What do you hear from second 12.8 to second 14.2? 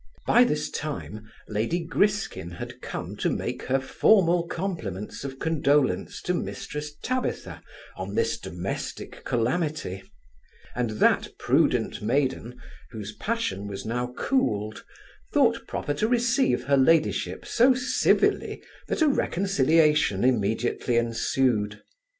whose passion was now